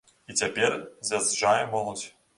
І 0.33 0.35
цяпер 0.39 0.77
з'язджае 1.11 1.57
моладзь. 1.77 2.07